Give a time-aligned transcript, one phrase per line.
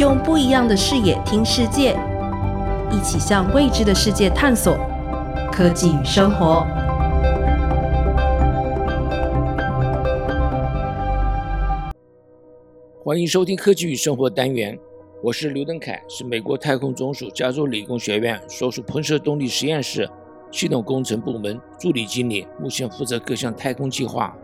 [0.00, 1.96] 用不一样的视野听世界，
[2.90, 4.76] 一起向未知的世界探索。
[5.52, 6.66] 科技与生活，
[13.04, 14.76] 欢迎收听科技与生活单元。
[15.22, 20.10] 我是刘登凯，是美国太空总署加州理工学院所属喷射动力实验室
[20.50, 24.36] 系统工程部门助理经理，目前负责各项太空计划。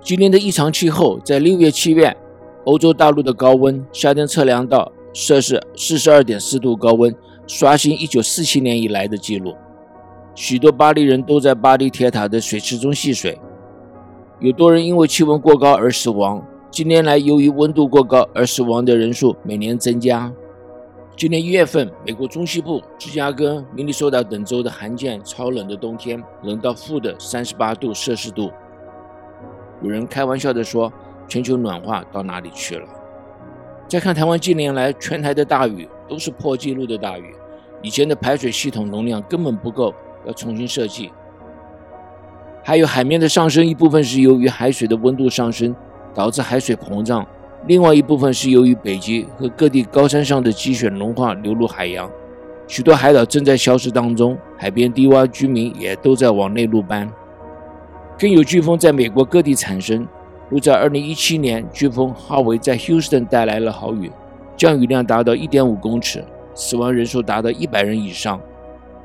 [0.00, 2.16] 今年的异常气候，在六月、七月。
[2.64, 7.12] 欧洲大陆的高温，夏天测量到摄氏四十二点四度高温，
[7.44, 9.52] 刷新一九四七年以来的记录。
[10.36, 13.36] 许多巴黎人都在巴黎铁塔的水池中戏水，
[14.38, 16.46] 有多人因为气温过高而死亡。
[16.70, 20.32] 近年来，由于温度过高而死亡的人数每年增加。
[21.16, 28.52] 今年一月份，美国中西部、芝加哥、明尼苏达等州的罕见超冷的冬天，冷到负的三十八度摄氏度。
[29.82, 30.92] 有人开玩笑地说。
[31.32, 32.86] 全球暖化到哪里去了？
[33.88, 37.34] 再看台湾近年来全台的大雨都是破纪录的大雨，
[37.80, 39.94] 以前的排水系统容量根本不够，
[40.26, 41.10] 要重新设计。
[42.62, 45.74] 还有海面的上升，一部分是由于海水的温度上升
[46.12, 47.26] 导致海水膨胀，
[47.66, 52.10] 另外一部分是由于北极和各地高山上的积雪融化流入海洋，
[52.68, 57.10] 许多海岛正在消失当中，海边低洼居民也都在往内陆搬。
[58.18, 60.06] 更有飓风在美国各地产生。
[60.52, 64.12] 如在2017年，飓风哈维在 Houston 带来了豪雨，
[64.54, 66.22] 降雨量达到1.5公尺，
[66.54, 68.38] 死亡人数达到100人以上。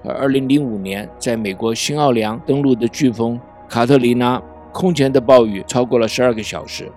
[0.03, 6.91] 而2005年，在美国新奥良登陆的飓风卡特琳娜，空前的暴雨超过了12个小时。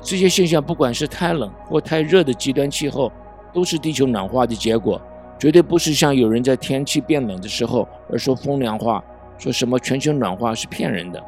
[0.00, 3.12] 这些现象，不管是太冷或太热的极端气候，
[3.52, 4.98] 都是地球暖化的结果，
[5.38, 9.04] 绝对不是像有人在天气变冷的时候而说风凉话，
[9.36, 11.22] 说什么全球暖化是骗人的。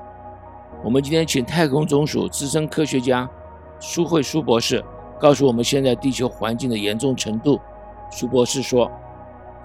[0.85, 3.27] 我们今天请太空总署资深科学家
[3.81, 4.85] 苏慧苏博士
[5.19, 7.59] 告诉我们现在地球环境的严重程度。
[8.11, 8.93] 苏博士说，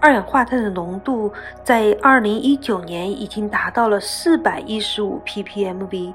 [0.00, 1.30] 二氧化碳的浓度
[1.62, 6.14] 在二零一九年已经达到了四百一十五 ppmv，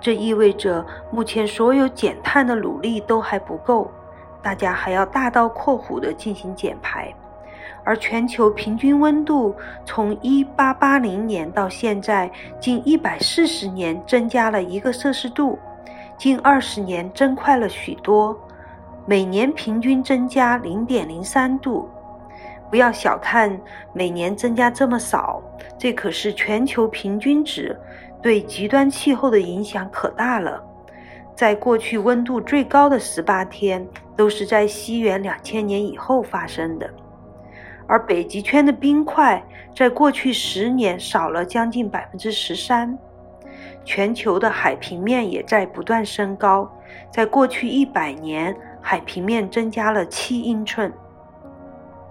[0.00, 3.90] 这意味着目前所有减碳的努力都还不够，
[4.42, 7.14] 大家还要大刀阔斧地进行减排。
[7.86, 9.54] 而全球平均温度
[9.84, 15.56] 从1880年到现在近140年增加了一个摄氏度，
[16.18, 18.36] 近20年增快了许多，
[19.06, 21.88] 每年平均增加0.03度。
[22.68, 23.56] 不要小看
[23.92, 25.40] 每年增加这么少，
[25.78, 27.78] 这可是全球平均值，
[28.20, 30.60] 对极端气候的影响可大了。
[31.36, 33.86] 在过去温度最高的18天，
[34.16, 36.90] 都是在西元2000年以后发生的。
[37.88, 39.42] 而北极圈的冰块
[39.74, 42.98] 在过去十年少了将近百分之十三，
[43.84, 46.70] 全球的海平面也在不断升高，
[47.10, 50.92] 在过去一百年，海平面增加了七英寸。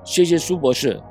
[0.04, 1.02] 谢谢苏博士，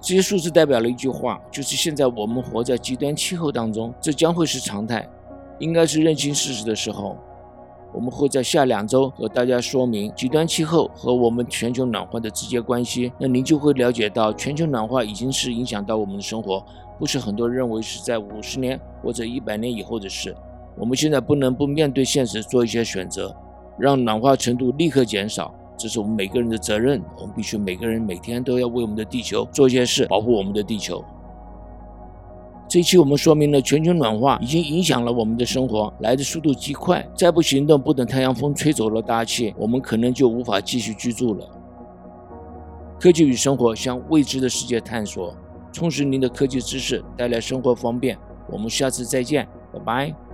[0.00, 5.08] 这些数字代表了一句话，就是现在我们活在极端气候当中，这将会是常态，
[5.58, 7.16] 应该是认清事实的时候。
[7.92, 16.64] 我们会在下两周和大家说明极端气候和我们全球暖化的直接关系，那您就会了解到全球暖化已经是影响到我们的生活，
[16.98, 20.34] 不是很多人认为是在五十年或者一百年以后的事。
[20.78, 23.36] 我们现在不能不面对现实，做一些选择，
[23.78, 27.02] 让暖化程度立刻减少，这是我们每个人的责任。
[27.18, 31.04] 我们必须每个人每天都要为我们的地球做一些事，保护我们的地球。
[32.72, 41.46] 这一期我们说明了全球暖化已经影响了我们的生活，来的速度极快，再不行动，不等太阳风吹走了大气，我们可能就无法继续居住了。
[42.98, 45.36] 科技与生活向未知的世界探索，
[45.70, 48.16] 充实您的科技知识，带来生活方便。
[48.50, 50.31] 我们下次再见，拜拜。